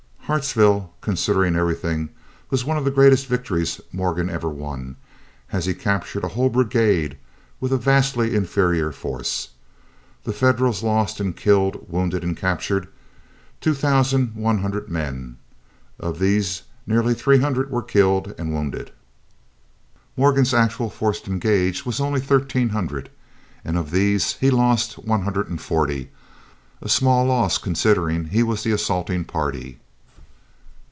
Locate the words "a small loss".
26.81-27.57